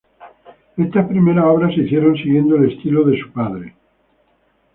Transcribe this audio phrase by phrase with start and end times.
[0.77, 3.75] Estas primeras obras se hicieron siguiendo el estilo de su padre.